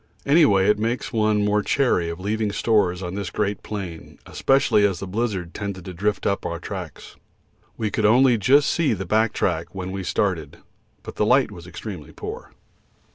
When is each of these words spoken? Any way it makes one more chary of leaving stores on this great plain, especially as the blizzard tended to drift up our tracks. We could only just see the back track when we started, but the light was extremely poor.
Any 0.25 0.47
way 0.47 0.65
it 0.67 0.79
makes 0.79 1.13
one 1.13 1.45
more 1.45 1.61
chary 1.61 2.09
of 2.09 2.19
leaving 2.19 2.51
stores 2.51 3.03
on 3.03 3.13
this 3.13 3.29
great 3.29 3.61
plain, 3.61 4.17
especially 4.25 4.83
as 4.83 4.99
the 4.99 5.05
blizzard 5.05 5.53
tended 5.53 5.85
to 5.85 5.93
drift 5.93 6.25
up 6.25 6.43
our 6.43 6.57
tracks. 6.57 7.17
We 7.77 7.91
could 7.91 8.03
only 8.07 8.39
just 8.39 8.71
see 8.71 8.93
the 8.93 9.05
back 9.05 9.31
track 9.31 9.75
when 9.75 9.91
we 9.91 10.03
started, 10.03 10.57
but 11.03 11.17
the 11.17 11.25
light 11.27 11.51
was 11.51 11.67
extremely 11.67 12.11
poor. 12.13 12.49